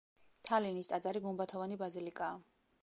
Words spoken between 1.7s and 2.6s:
ბაზილიკაა.